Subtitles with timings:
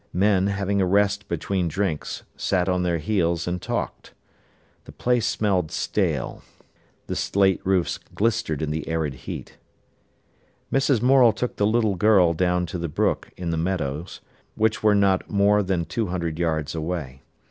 [0.13, 4.15] Men, having a rest between drinks, sat on their heels and talked.
[4.85, 6.41] The place smelled stale;
[7.05, 9.59] the slate roofs glistered in the arid heat.
[10.73, 11.03] Mrs.
[11.03, 14.21] Morel took the little girl down to the brook in the meadows,
[14.55, 17.21] which were not more than two hundred yards away.